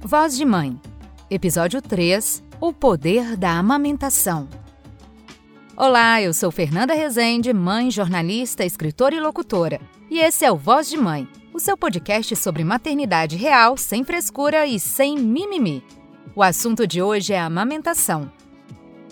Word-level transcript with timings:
Voz 0.00 0.36
de 0.36 0.44
Mãe, 0.44 0.78
Episódio 1.28 1.82
3 1.82 2.44
O 2.60 2.72
Poder 2.72 3.36
da 3.36 3.58
Amamentação. 3.58 4.48
Olá, 5.76 6.22
eu 6.22 6.32
sou 6.32 6.52
Fernanda 6.52 6.94
Rezende, 6.94 7.52
mãe, 7.52 7.90
jornalista, 7.90 8.64
escritora 8.64 9.14
e 9.14 9.20
locutora. 9.20 9.80
E 10.08 10.20
esse 10.20 10.44
é 10.44 10.52
o 10.52 10.56
Voz 10.56 10.88
de 10.88 10.96
Mãe, 10.96 11.26
o 11.52 11.58
seu 11.58 11.76
podcast 11.76 12.36
sobre 12.36 12.62
maternidade 12.62 13.36
real, 13.36 13.76
sem 13.76 14.04
frescura 14.04 14.66
e 14.66 14.78
sem 14.78 15.18
mimimi. 15.18 15.82
O 16.36 16.42
assunto 16.42 16.86
de 16.86 17.02
hoje 17.02 17.32
é 17.32 17.40
amamentação. 17.40 18.30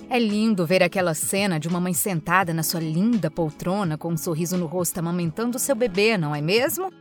É 0.09 0.19
lindo 0.19 0.67
ver 0.67 0.83
aquela 0.83 1.15
cena 1.15 1.59
de 1.59 1.67
uma 1.67 1.81
mãe 1.81 1.95
sentada 1.95 2.55
na 2.55 2.63
sua 2.63 2.81
linda 2.81 3.31
poltrona 3.31 3.99
com 3.99 4.13
um 4.13 4.17
sorriso 4.17 4.57
no 4.57 4.67
rosto 4.67 4.99
amamentando 4.99 5.59
seu 5.59 5.75
bebê, 5.75 6.17
não 6.17 6.35
é 6.35 6.41
mesmo? 6.41 6.93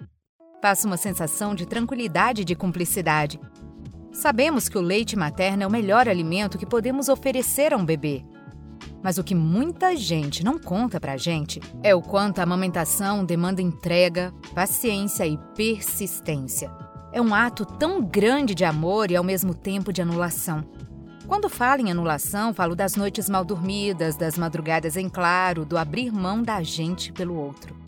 Passa 0.62 0.88
uma 0.88 0.98
sensação 0.98 1.54
de 1.54 1.66
tranquilidade 1.66 2.42
e 2.42 2.46
de 2.46 2.56
cumplicidade. 2.56 3.40
Sabemos 4.14 4.70
que 4.70 4.78
o 4.78 4.82
leite 4.82 5.16
materno 5.16 5.64
é 5.64 5.68
o 5.68 5.72
melhor 5.72 6.08
alimento 6.08 6.58
que 6.58 6.68
podemos 6.68 7.10
oferecer 7.10 7.74
a 7.74 7.78
um 7.78 7.84
bebê. 7.84 8.24
Mas 9.02 9.18
o 9.18 9.24
que 9.24 9.34
muita 9.34 9.96
gente 9.98 10.46
não 10.46 10.60
conta 10.60 11.00
pra 11.00 11.18
gente 11.18 11.60
é 11.82 11.96
o 11.96 12.02
quanto 12.02 12.38
a 12.40 12.44
amamentação 12.44 13.26
demanda 13.26 13.60
entrega, 13.60 14.32
paciência 14.54 15.26
e 15.26 15.38
persistência. 15.56 16.72
É 17.12 17.20
um 17.20 17.34
ato 17.34 17.66
tão 17.66 18.04
grande 18.04 18.54
de 18.54 18.64
amor 18.64 19.10
e 19.10 19.16
ao 19.16 19.24
mesmo 19.24 19.56
tempo 19.56 19.92
de 19.92 20.02
anulação. 20.02 20.64
Quando 21.28 21.50
falo 21.50 21.82
em 21.82 21.90
anulação, 21.90 22.54
falo 22.54 22.76
das 22.76 22.96
noites 22.96 23.28
mal 23.28 23.44
dormidas, 23.44 24.16
das 24.16 24.38
madrugadas 24.38 24.96
em 24.96 25.10
claro, 25.10 25.66
do 25.66 25.76
abrir 25.76 26.12
mão 26.12 26.44
da 26.44 26.62
gente 26.62 27.12
pelo 27.12 27.36
outro. 27.36 27.83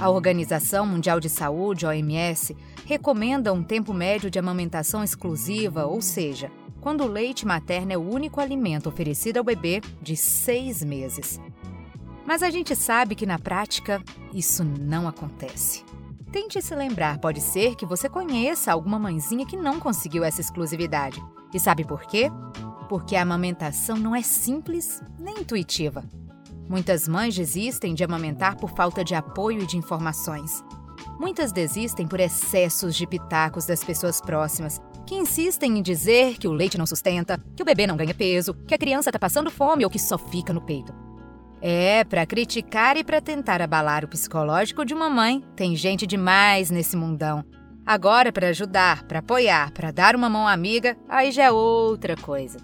A 0.00 0.08
Organização 0.08 0.86
Mundial 0.86 1.20
de 1.20 1.28
Saúde, 1.28 1.84
OMS, 1.84 2.56
recomenda 2.86 3.52
um 3.52 3.62
tempo 3.62 3.92
médio 3.92 4.30
de 4.30 4.38
amamentação 4.38 5.04
exclusiva, 5.04 5.84
ou 5.84 6.00
seja, 6.00 6.50
quando 6.80 7.04
o 7.04 7.06
leite 7.06 7.46
materno 7.46 7.92
é 7.92 7.98
o 7.98 8.10
único 8.10 8.40
alimento 8.40 8.88
oferecido 8.88 9.36
ao 9.36 9.44
bebê, 9.44 9.82
de 10.00 10.16
seis 10.16 10.82
meses. 10.82 11.38
Mas 12.26 12.42
a 12.42 12.48
gente 12.48 12.74
sabe 12.74 13.14
que 13.14 13.26
na 13.26 13.38
prática 13.38 14.02
isso 14.32 14.64
não 14.64 15.06
acontece. 15.06 15.84
Tente 16.32 16.62
se 16.62 16.74
lembrar, 16.74 17.18
pode 17.18 17.42
ser 17.42 17.74
que 17.74 17.84
você 17.84 18.08
conheça 18.08 18.72
alguma 18.72 18.98
mãezinha 18.98 19.44
que 19.44 19.56
não 19.56 19.78
conseguiu 19.78 20.24
essa 20.24 20.40
exclusividade. 20.40 21.22
E 21.52 21.60
sabe 21.60 21.84
por 21.84 22.06
quê? 22.06 22.30
Porque 22.88 23.16
a 23.16 23.22
amamentação 23.22 23.98
não 23.98 24.16
é 24.16 24.22
simples 24.22 25.02
nem 25.18 25.40
intuitiva. 25.40 26.02
Muitas 26.70 27.08
mães 27.08 27.34
desistem 27.34 27.94
de 27.94 28.04
amamentar 28.04 28.54
por 28.54 28.70
falta 28.70 29.02
de 29.02 29.12
apoio 29.12 29.62
e 29.62 29.66
de 29.66 29.76
informações. 29.76 30.64
Muitas 31.18 31.50
desistem 31.50 32.06
por 32.06 32.20
excessos 32.20 32.94
de 32.94 33.08
pitacos 33.08 33.66
das 33.66 33.82
pessoas 33.82 34.20
próximas, 34.20 34.80
que 35.04 35.16
insistem 35.16 35.76
em 35.76 35.82
dizer 35.82 36.38
que 36.38 36.46
o 36.46 36.52
leite 36.52 36.78
não 36.78 36.86
sustenta, 36.86 37.42
que 37.56 37.62
o 37.64 37.66
bebê 37.66 37.88
não 37.88 37.96
ganha 37.96 38.14
peso, 38.14 38.54
que 38.68 38.72
a 38.72 38.78
criança 38.78 39.10
está 39.10 39.18
passando 39.18 39.50
fome 39.50 39.84
ou 39.84 39.90
que 39.90 39.98
só 39.98 40.16
fica 40.16 40.52
no 40.52 40.60
peito. 40.60 40.94
É, 41.60 42.04
para 42.04 42.24
criticar 42.24 42.96
e 42.96 43.02
para 43.02 43.20
tentar 43.20 43.60
abalar 43.60 44.04
o 44.04 44.08
psicológico 44.08 44.84
de 44.84 44.94
uma 44.94 45.10
mãe, 45.10 45.42
tem 45.56 45.74
gente 45.74 46.06
demais 46.06 46.70
nesse 46.70 46.96
mundão. 46.96 47.44
Agora, 47.84 48.30
para 48.30 48.50
ajudar, 48.50 49.02
para 49.08 49.18
apoiar, 49.18 49.72
para 49.72 49.90
dar 49.90 50.14
uma 50.14 50.30
mão 50.30 50.46
amiga, 50.46 50.96
aí 51.08 51.32
já 51.32 51.46
é 51.46 51.50
outra 51.50 52.16
coisa. 52.16 52.60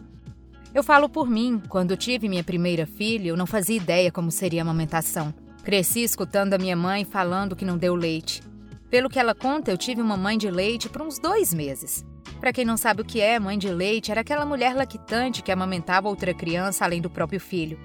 Eu 0.77 0.83
falo 0.83 1.09
por 1.09 1.27
mim, 1.27 1.59
quando 1.71 1.97
tive 1.97 2.29
minha 2.29 2.45
primeira 2.45 2.85
filha, 2.85 3.31
eu 3.31 3.37
não 3.37 3.47
fazia 3.47 3.79
ideia 3.79 4.13
como 4.13 4.31
seria 4.31 4.61
a 4.61 4.63
amamentação. 4.63 5.33
Cresci 5.65 6.03
escutando 6.03 6.53
a 6.53 6.59
minha 6.59 6.77
mãe 6.77 7.03
falando 7.03 7.57
que 7.57 7.65
não 7.65 7.79
deu 7.79 7.95
leite. 7.95 8.43
Pelo 8.91 9.09
que 9.09 9.19
ela 9.19 9.35
conta, 9.35 9.71
eu 9.71 9.79
tive 9.79 10.03
uma 10.03 10.19
mãe 10.19 10.37
de 10.37 10.51
leite 10.51 10.91
por 10.91 11.01
uns 11.01 11.19
dois 11.19 11.55
meses. 11.55 12.05
Para 12.41 12.53
quem 12.53 12.67
não 12.67 12.77
sabe 12.77 13.01
o 13.01 13.07
que 13.07 13.23
é 13.23 13.39
mãe 13.39 13.57
de 13.57 13.71
leite, 13.71 14.11
era 14.11 14.21
aquela 14.21 14.45
mulher 14.45 14.77
lactante 14.77 15.43
que 15.43 15.51
amamentava 15.51 16.11
outra 16.11 16.35
criança 16.35 16.85
além 16.85 17.01
do 17.01 17.09
próprio 17.09 17.41
filho. 17.41 17.81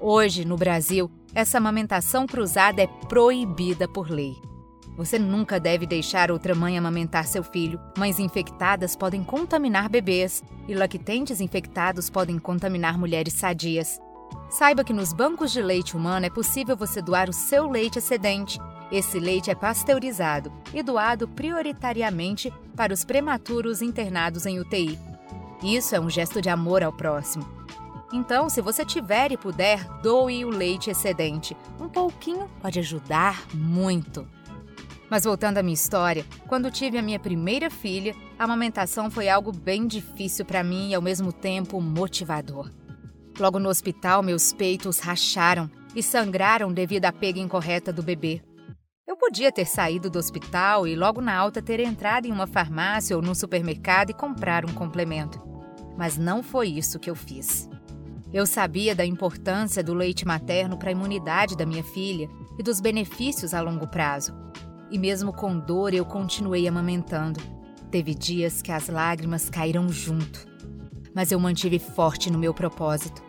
Hoje, 0.00 0.44
no 0.44 0.56
Brasil, 0.56 1.08
essa 1.36 1.58
amamentação 1.58 2.26
cruzada 2.26 2.82
é 2.82 2.88
proibida 3.08 3.86
por 3.86 4.10
lei. 4.10 4.34
Você 4.96 5.18
nunca 5.18 5.58
deve 5.58 5.86
deixar 5.86 6.30
outra 6.30 6.54
mãe 6.54 6.78
amamentar 6.78 7.26
seu 7.26 7.42
filho. 7.42 7.80
Mães 7.98 8.18
infectadas 8.18 8.94
podem 8.94 9.24
contaminar 9.24 9.88
bebês 9.88 10.42
e 10.68 10.74
lactentes 10.74 11.40
infectados 11.40 12.08
podem 12.08 12.38
contaminar 12.38 12.96
mulheres 12.96 13.34
sadias. 13.34 14.00
Saiba 14.48 14.84
que 14.84 14.92
nos 14.92 15.12
bancos 15.12 15.50
de 15.52 15.60
leite 15.60 15.96
humano 15.96 16.26
é 16.26 16.30
possível 16.30 16.76
você 16.76 17.02
doar 17.02 17.28
o 17.28 17.32
seu 17.32 17.68
leite 17.68 17.98
excedente. 17.98 18.58
Esse 18.92 19.18
leite 19.18 19.50
é 19.50 19.54
pasteurizado 19.54 20.52
e 20.72 20.82
doado 20.82 21.26
prioritariamente 21.26 22.52
para 22.76 22.92
os 22.92 23.04
prematuros 23.04 23.82
internados 23.82 24.46
em 24.46 24.60
UTI. 24.60 24.98
Isso 25.62 25.96
é 25.96 26.00
um 26.00 26.10
gesto 26.10 26.40
de 26.40 26.48
amor 26.48 26.84
ao 26.84 26.92
próximo. 26.92 27.44
Então, 28.12 28.48
se 28.48 28.60
você 28.60 28.84
tiver 28.84 29.32
e 29.32 29.36
puder, 29.36 29.84
doe 30.00 30.44
o 30.44 30.50
leite 30.50 30.88
excedente. 30.88 31.56
Um 31.80 31.88
pouquinho 31.88 32.48
pode 32.62 32.78
ajudar 32.78 33.42
muito. 33.52 34.24
Mas 35.10 35.24
voltando 35.24 35.58
à 35.58 35.62
minha 35.62 35.74
história, 35.74 36.24
quando 36.48 36.70
tive 36.70 36.98
a 36.98 37.02
minha 37.02 37.18
primeira 37.18 37.70
filha, 37.70 38.14
a 38.38 38.44
amamentação 38.44 39.10
foi 39.10 39.28
algo 39.28 39.52
bem 39.52 39.86
difícil 39.86 40.44
para 40.44 40.64
mim 40.64 40.90
e 40.90 40.94
ao 40.94 41.02
mesmo 41.02 41.32
tempo 41.32 41.80
motivador. 41.80 42.70
Logo 43.38 43.58
no 43.58 43.68
hospital, 43.68 44.22
meus 44.22 44.52
peitos 44.52 45.00
racharam 45.00 45.70
e 45.94 46.02
sangraram 46.02 46.72
devido 46.72 47.04
à 47.04 47.12
pega 47.12 47.38
incorreta 47.38 47.92
do 47.92 48.02
bebê. 48.02 48.42
Eu 49.06 49.16
podia 49.16 49.52
ter 49.52 49.66
saído 49.66 50.08
do 50.08 50.18
hospital 50.18 50.86
e 50.88 50.96
logo 50.96 51.20
na 51.20 51.34
alta 51.36 51.60
ter 51.60 51.80
entrado 51.80 52.26
em 52.26 52.32
uma 52.32 52.46
farmácia 52.46 53.14
ou 53.14 53.22
num 53.22 53.34
supermercado 53.34 54.10
e 54.10 54.14
comprar 54.14 54.64
um 54.64 54.72
complemento. 54.72 55.42
Mas 55.96 56.16
não 56.16 56.42
foi 56.42 56.68
isso 56.68 56.98
que 56.98 57.10
eu 57.10 57.14
fiz. 57.14 57.68
Eu 58.32 58.46
sabia 58.46 58.94
da 58.94 59.04
importância 59.04 59.82
do 59.82 59.94
leite 59.94 60.26
materno 60.26 60.78
para 60.78 60.88
a 60.88 60.92
imunidade 60.92 61.56
da 61.56 61.66
minha 61.66 61.84
filha 61.84 62.28
e 62.58 62.62
dos 62.62 62.80
benefícios 62.80 63.52
a 63.52 63.60
longo 63.60 63.86
prazo 63.86 64.34
e 64.94 64.98
mesmo 64.98 65.32
com 65.32 65.58
dor 65.58 65.92
eu 65.92 66.04
continuei 66.04 66.68
amamentando. 66.68 67.40
Teve 67.90 68.14
dias 68.14 68.62
que 68.62 68.70
as 68.70 68.88
lágrimas 68.88 69.50
caíram 69.50 69.88
junto, 69.88 70.46
mas 71.12 71.32
eu 71.32 71.40
mantive 71.40 71.80
forte 71.80 72.30
no 72.30 72.38
meu 72.38 72.54
propósito. 72.54 73.20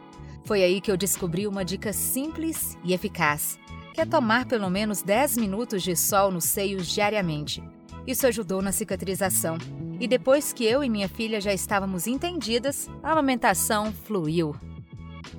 Foi 0.43 0.61
aí 0.61 0.79
que 0.79 0.91
eu 0.91 0.95
descobri 0.95 1.47
uma 1.47 1.65
dica 1.65 1.91
simples 1.91 2.77
e 2.83 2.93
eficaz, 2.93 3.57
que 3.95 3.99
é 3.99 4.05
tomar 4.05 4.45
pelo 4.45 4.69
menos 4.69 5.01
10 5.01 5.37
minutos 5.37 5.81
de 5.81 5.95
sol 5.95 6.29
nos 6.29 6.43
seios 6.43 6.85
diariamente. 6.85 7.63
Isso 8.05 8.27
ajudou 8.27 8.61
na 8.61 8.71
cicatrização. 8.71 9.57
E 9.99 10.07
depois 10.07 10.53
que 10.53 10.65
eu 10.65 10.83
e 10.83 10.89
minha 10.89 11.09
filha 11.09 11.41
já 11.41 11.51
estávamos 11.51 12.05
entendidas, 12.05 12.87
a 13.01 13.11
amamentação 13.11 13.91
fluiu. 13.91 14.55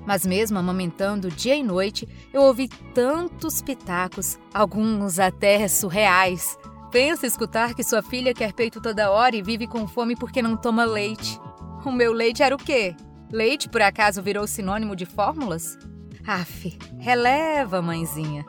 Mas 0.07 0.25
mesmo 0.25 0.57
amamentando 0.57 1.29
dia 1.29 1.53
e 1.53 1.61
noite, 1.61 2.07
eu 2.31 2.43
ouvi 2.43 2.69
tantos 2.93 3.61
pitacos, 3.61 4.39
alguns 4.53 5.19
até 5.19 5.67
surreais. 5.67 6.57
Pensa 6.89 7.27
escutar 7.27 7.75
que 7.75 7.83
sua 7.83 8.01
filha 8.01 8.33
quer 8.33 8.53
peito 8.53 8.79
toda 8.79 9.11
hora 9.11 9.35
e 9.35 9.41
vive 9.41 9.67
com 9.67 9.85
fome 9.85 10.15
porque 10.15 10.41
não 10.41 10.55
toma 10.55 10.85
leite. 10.85 11.37
O 11.85 11.91
meu 11.91 12.13
leite 12.13 12.41
era 12.41 12.55
o 12.55 12.57
quê? 12.57 12.95
Leite 13.29 13.67
por 13.67 13.81
acaso 13.81 14.23
virou 14.23 14.47
sinônimo 14.47 14.95
de 14.95 15.05
fórmulas? 15.05 15.77
Aff, 16.25 16.79
releva, 16.97 17.81
mãezinha. 17.81 18.45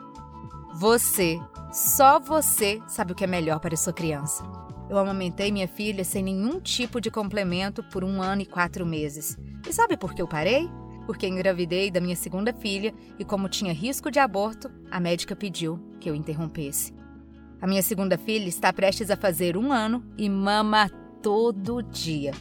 Você, 0.75 1.37
só 1.73 2.21
você 2.21 2.81
sabe 2.87 3.11
o 3.11 3.15
que 3.15 3.25
é 3.25 3.27
melhor 3.27 3.59
para 3.59 3.75
sua 3.75 3.91
criança. 3.91 4.43
Eu 4.89 4.97
amamentei 4.97 5.51
minha 5.51 5.67
filha 5.67 6.05
sem 6.05 6.23
nenhum 6.23 6.61
tipo 6.61 7.01
de 7.01 7.11
complemento 7.11 7.83
por 7.83 8.01
um 8.05 8.21
ano 8.21 8.43
e 8.43 8.45
quatro 8.45 8.85
meses. 8.85 9.37
E 9.67 9.73
sabe 9.73 9.97
por 9.97 10.13
que 10.13 10.21
eu 10.21 10.27
parei? 10.27 10.69
Porque 11.09 11.25
engravidei 11.25 11.89
da 11.89 11.99
minha 11.99 12.15
segunda 12.15 12.53
filha 12.53 12.93
e, 13.17 13.25
como 13.25 13.49
tinha 13.49 13.73
risco 13.73 14.11
de 14.11 14.19
aborto, 14.19 14.69
a 14.91 14.99
médica 14.99 15.35
pediu 15.35 15.79
que 15.99 16.07
eu 16.07 16.13
interrompesse. 16.13 16.93
A 17.59 17.65
minha 17.65 17.81
segunda 17.81 18.15
filha 18.15 18.47
está 18.47 18.71
prestes 18.71 19.09
a 19.09 19.17
fazer 19.17 19.57
um 19.57 19.73
ano 19.73 20.05
e 20.15 20.29
mama 20.29 20.87
todo 21.19 21.81
dia. 21.81 22.31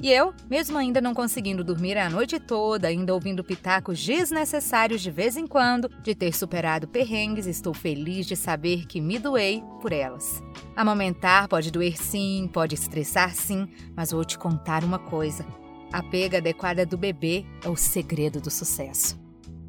E 0.00 0.10
eu, 0.10 0.34
mesmo 0.50 0.76
ainda 0.78 1.00
não 1.00 1.14
conseguindo 1.14 1.62
dormir 1.62 1.96
a 1.96 2.10
noite 2.10 2.40
toda, 2.40 2.88
ainda 2.88 3.14
ouvindo 3.14 3.44
pitacos 3.44 4.04
desnecessários 4.04 5.00
de 5.00 5.12
vez 5.12 5.36
em 5.36 5.46
quando, 5.46 5.88
de 6.02 6.12
ter 6.12 6.34
superado 6.34 6.88
perrengues, 6.88 7.46
estou 7.46 7.72
feliz 7.72 8.26
de 8.26 8.34
saber 8.34 8.84
que 8.84 9.00
me 9.00 9.16
doei 9.16 9.62
por 9.80 9.92
elas. 9.92 10.42
Amamentar 10.74 11.46
pode 11.46 11.70
doer 11.70 11.96
sim, 11.96 12.50
pode 12.52 12.74
estressar 12.74 13.32
sim, 13.32 13.68
mas 13.94 14.10
vou 14.10 14.24
te 14.24 14.36
contar 14.36 14.82
uma 14.82 14.98
coisa: 14.98 15.46
a 15.92 16.02
pega 16.02 16.38
adequada 16.38 16.86
do 16.86 16.96
bebê 16.96 17.44
é 17.62 17.68
o 17.68 17.76
segredo 17.76 18.40
do 18.40 18.50
sucesso. 18.50 19.20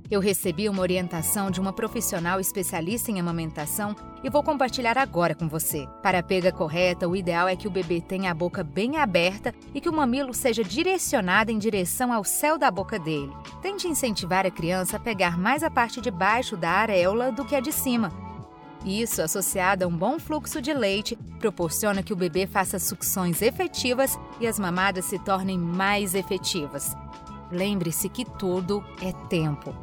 Eu 0.10 0.20
recebi 0.20 0.70
uma 0.70 0.82
orientação 0.82 1.50
de 1.50 1.60
uma 1.60 1.74
profissional 1.74 2.40
especialista 2.40 3.10
em 3.10 3.20
amamentação 3.20 3.96
e 4.24 4.30
vou 4.30 4.44
compartilhar 4.44 4.98
agora 4.98 5.34
com 5.34 5.48
você. 5.48 5.88
Para 6.04 6.20
a 6.20 6.24
pega 6.24 6.52
correta, 6.52 7.08
o 7.08 7.16
ideal 7.16 7.48
é 7.48 7.56
que 7.56 7.68
o 7.68 7.72
bebê 7.72 8.00
tenha 8.00 8.30
a 8.30 8.34
boca 8.34 8.64
bem 8.64 8.98
aberta 8.98 9.54
e 9.74 9.82
que 9.82 9.90
o 9.90 9.94
mamilo 9.94 10.34
seja 10.34 10.64
direcionado 10.64 11.52
em 11.52 11.58
direção 11.58 12.14
ao 12.14 12.24
céu 12.24 12.58
da 12.58 12.70
boca 12.70 13.00
dele. 13.00 13.34
Tente 13.62 13.88
incentivar 13.88 14.46
a 14.46 14.52
criança 14.52 14.98
a 14.98 15.00
pegar 15.00 15.38
mais 15.38 15.64
a 15.64 15.72
parte 15.72 16.00
de 16.00 16.12
baixo 16.12 16.56
da 16.56 16.70
areola 16.70 17.32
do 17.32 17.44
que 17.44 17.56
a 17.56 17.60
de 17.60 17.72
cima. 17.72 18.12
Isso, 18.86 19.22
associado 19.22 19.86
a 19.86 19.88
um 19.88 19.96
bom 19.96 20.20
fluxo 20.20 20.62
de 20.62 20.74
leite, 20.74 21.18
proporciona 21.40 22.04
que 22.04 22.12
o 22.12 22.16
bebê 22.16 22.46
faça 22.46 22.78
sucções 22.80 23.42
efetivas 23.42 24.20
e 24.40 24.48
as 24.48 24.60
mamadas 24.60 25.06
se 25.06 25.18
tornem 25.20 25.58
mais 25.58 26.14
efetivas. 26.16 26.96
Lembre-se 27.50 28.10
que 28.10 28.26
tudo 28.26 28.84
é 29.02 29.14
tempo. 29.30 29.74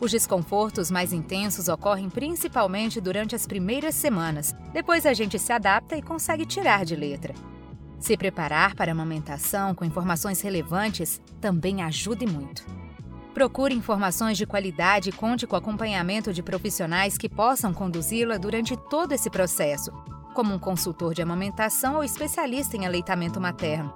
Os 0.00 0.10
desconfortos 0.10 0.90
mais 0.90 1.12
intensos 1.12 1.68
ocorrem 1.68 2.10
principalmente 2.10 3.00
durante 3.00 3.34
as 3.34 3.46
primeiras 3.46 3.94
semanas. 3.94 4.54
Depois 4.72 5.06
a 5.06 5.14
gente 5.14 5.38
se 5.38 5.52
adapta 5.52 5.96
e 5.96 6.02
consegue 6.02 6.44
tirar 6.44 6.84
de 6.84 6.96
letra. 6.96 7.32
Se 7.98 8.16
preparar 8.16 8.74
para 8.74 8.90
a 8.90 8.92
amamentação 8.92 9.74
com 9.74 9.84
informações 9.84 10.42
relevantes 10.42 11.22
também 11.40 11.82
ajude 11.82 12.26
muito. 12.26 12.83
Procure 13.34 13.74
informações 13.74 14.38
de 14.38 14.46
qualidade 14.46 15.08
e 15.08 15.12
conte 15.12 15.44
com 15.44 15.56
acompanhamento 15.56 16.32
de 16.32 16.40
profissionais 16.40 17.18
que 17.18 17.28
possam 17.28 17.74
conduzi-la 17.74 18.36
durante 18.36 18.76
todo 18.76 19.10
esse 19.10 19.28
processo, 19.28 19.90
como 20.32 20.54
um 20.54 20.58
consultor 20.58 21.12
de 21.12 21.20
amamentação 21.20 21.96
ou 21.96 22.04
especialista 22.04 22.76
em 22.76 22.86
aleitamento 22.86 23.40
materno. 23.40 23.92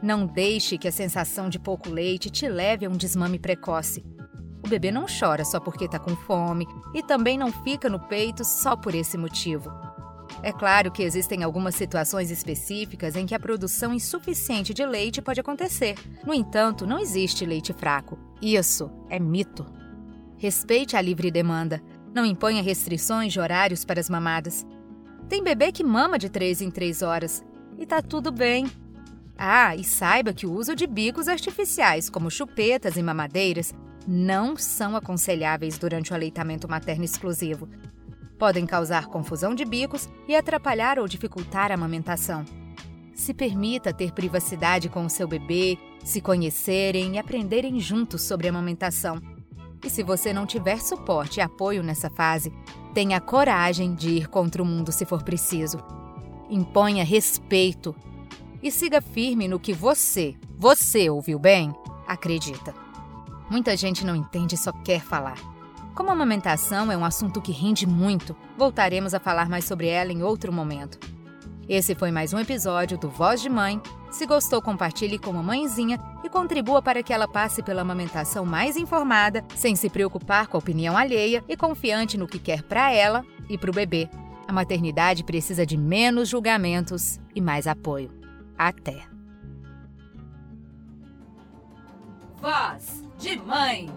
Não 0.00 0.24
deixe 0.24 0.78
que 0.78 0.86
a 0.86 0.92
sensação 0.92 1.48
de 1.48 1.58
pouco 1.58 1.90
leite 1.90 2.30
te 2.30 2.48
leve 2.48 2.86
a 2.86 2.88
um 2.88 2.96
desmame 2.96 3.36
precoce. 3.36 4.04
O 4.64 4.68
bebê 4.68 4.92
não 4.92 5.06
chora 5.06 5.44
só 5.44 5.58
porque 5.58 5.86
está 5.86 5.98
com 5.98 6.14
fome 6.14 6.64
e 6.94 7.02
também 7.02 7.36
não 7.36 7.50
fica 7.50 7.88
no 7.88 7.98
peito 7.98 8.44
só 8.44 8.76
por 8.76 8.94
esse 8.94 9.18
motivo. 9.18 9.87
É 10.42 10.52
claro 10.52 10.90
que 10.90 11.02
existem 11.02 11.42
algumas 11.42 11.74
situações 11.74 12.30
específicas 12.30 13.16
em 13.16 13.26
que 13.26 13.34
a 13.34 13.40
produção 13.40 13.92
insuficiente 13.92 14.72
de 14.72 14.86
leite 14.86 15.20
pode 15.20 15.40
acontecer. 15.40 15.96
No 16.24 16.32
entanto, 16.32 16.86
não 16.86 16.98
existe 16.98 17.44
leite 17.44 17.72
fraco. 17.72 18.18
Isso 18.40 18.90
é 19.10 19.18
mito. 19.18 19.66
Respeite 20.36 20.96
a 20.96 21.00
livre 21.00 21.30
demanda. 21.30 21.82
Não 22.14 22.24
imponha 22.24 22.62
restrições 22.62 23.32
de 23.32 23.40
horários 23.40 23.84
para 23.84 24.00
as 24.00 24.08
mamadas. 24.08 24.64
Tem 25.28 25.42
bebê 25.42 25.72
que 25.72 25.82
mama 25.82 26.18
de 26.18 26.28
3 26.28 26.62
em 26.62 26.70
3 26.70 27.02
horas. 27.02 27.44
E 27.76 27.84
tá 27.84 28.00
tudo 28.00 28.30
bem. 28.30 28.70
Ah, 29.36 29.74
e 29.74 29.84
saiba 29.84 30.32
que 30.32 30.46
o 30.46 30.52
uso 30.52 30.74
de 30.74 30.86
bicos 30.86 31.28
artificiais, 31.28 32.08
como 32.08 32.30
chupetas 32.30 32.96
e 32.96 33.02
mamadeiras, 33.02 33.74
não 34.06 34.56
são 34.56 34.96
aconselháveis 34.96 35.78
durante 35.78 36.12
o 36.12 36.14
aleitamento 36.14 36.68
materno 36.68 37.04
exclusivo. 37.04 37.68
Podem 38.38 38.64
causar 38.64 39.08
confusão 39.08 39.54
de 39.54 39.64
bicos 39.64 40.08
e 40.28 40.36
atrapalhar 40.36 40.98
ou 40.98 41.08
dificultar 41.08 41.72
a 41.72 41.74
amamentação. 41.74 42.44
Se 43.12 43.34
permita 43.34 43.92
ter 43.92 44.12
privacidade 44.12 44.88
com 44.88 45.04
o 45.04 45.10
seu 45.10 45.26
bebê, 45.26 45.76
se 46.04 46.20
conhecerem 46.20 47.16
e 47.16 47.18
aprenderem 47.18 47.80
juntos 47.80 48.22
sobre 48.22 48.46
a 48.46 48.50
amamentação. 48.50 49.20
E 49.84 49.90
se 49.90 50.04
você 50.04 50.32
não 50.32 50.46
tiver 50.46 50.80
suporte 50.80 51.38
e 51.38 51.40
apoio 51.40 51.82
nessa 51.82 52.08
fase, 52.08 52.52
tenha 52.94 53.20
coragem 53.20 53.94
de 53.94 54.10
ir 54.10 54.28
contra 54.28 54.62
o 54.62 54.66
mundo 54.66 54.92
se 54.92 55.04
for 55.04 55.24
preciso. 55.24 55.78
Imponha 56.48 57.04
respeito 57.04 57.94
e 58.62 58.70
siga 58.70 59.00
firme 59.00 59.48
no 59.48 59.58
que 59.58 59.72
você, 59.72 60.36
você 60.56 61.10
ouviu 61.10 61.38
bem, 61.38 61.74
acredita. 62.06 62.72
Muita 63.50 63.76
gente 63.76 64.04
não 64.04 64.14
entende 64.14 64.54
e 64.54 64.58
só 64.58 64.72
quer 64.72 65.00
falar. 65.00 65.57
Como 65.98 66.10
a 66.10 66.12
amamentação 66.12 66.92
é 66.92 66.96
um 66.96 67.04
assunto 67.04 67.42
que 67.42 67.50
rende 67.50 67.84
muito, 67.84 68.36
voltaremos 68.56 69.14
a 69.14 69.18
falar 69.18 69.48
mais 69.48 69.64
sobre 69.64 69.88
ela 69.88 70.12
em 70.12 70.22
outro 70.22 70.52
momento. 70.52 70.96
Esse 71.68 71.92
foi 71.92 72.12
mais 72.12 72.32
um 72.32 72.38
episódio 72.38 72.96
do 72.96 73.10
Voz 73.10 73.42
de 73.42 73.48
Mãe. 73.48 73.82
Se 74.08 74.24
gostou, 74.24 74.62
compartilhe 74.62 75.18
com 75.18 75.36
a 75.36 75.42
mãezinha 75.42 75.98
e 76.22 76.28
contribua 76.28 76.80
para 76.80 77.02
que 77.02 77.12
ela 77.12 77.26
passe 77.26 77.64
pela 77.64 77.82
amamentação 77.82 78.46
mais 78.46 78.76
informada, 78.76 79.44
sem 79.56 79.74
se 79.74 79.90
preocupar 79.90 80.46
com 80.46 80.56
a 80.56 80.60
opinião 80.60 80.96
alheia 80.96 81.42
e 81.48 81.56
confiante 81.56 82.16
no 82.16 82.28
que 82.28 82.38
quer 82.38 82.62
para 82.62 82.92
ela 82.92 83.24
e 83.48 83.58
para 83.58 83.70
o 83.70 83.74
bebê. 83.74 84.08
A 84.46 84.52
maternidade 84.52 85.24
precisa 85.24 85.66
de 85.66 85.76
menos 85.76 86.28
julgamentos 86.28 87.18
e 87.34 87.40
mais 87.40 87.66
apoio. 87.66 88.12
Até! 88.56 89.02
Voz 92.40 93.02
de 93.18 93.36
Mãe 93.40 93.90